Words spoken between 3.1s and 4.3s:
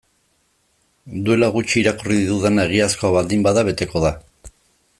baldin bada beteko da.